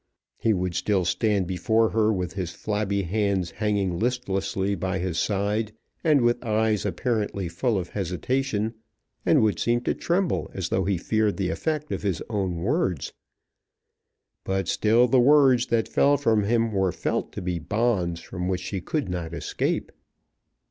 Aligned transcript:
He 0.39 0.51
would 0.51 0.73
still 0.73 1.05
stand 1.05 1.45
before 1.45 1.89
her 1.89 2.11
with 2.11 2.33
his 2.33 2.49
flabby 2.53 3.03
hands 3.03 3.51
hanging 3.51 3.99
listlessly 3.99 4.73
by 4.73 4.97
his 4.97 5.19
side, 5.19 5.73
and 6.03 6.21
with 6.21 6.43
eyes 6.43 6.87
apparently 6.87 7.47
full 7.47 7.77
of 7.77 7.89
hesitation, 7.89 8.73
and 9.27 9.43
would 9.43 9.59
seem 9.59 9.81
to 9.81 9.93
tremble 9.93 10.49
as 10.55 10.69
though 10.69 10.85
he 10.85 10.97
feared 10.97 11.37
the 11.37 11.49
effect 11.51 11.91
of 11.91 12.01
his 12.01 12.23
own 12.31 12.61
words; 12.63 13.13
but 14.43 14.67
still 14.67 15.07
the 15.07 15.19
words 15.19 15.67
that 15.67 15.87
fell 15.87 16.17
from 16.17 16.45
him 16.45 16.71
were 16.71 16.91
felt 16.91 17.31
to 17.33 17.41
be 17.43 17.59
bonds 17.59 18.21
from 18.21 18.47
which 18.47 18.61
she 18.61 18.81
could 18.81 19.07
not 19.07 19.35
escape. 19.35 19.91